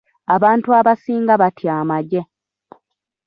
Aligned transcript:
Abantu 0.35 0.67
abasinga 0.79 1.33
batya 1.41 1.71
amagye. 1.81 2.21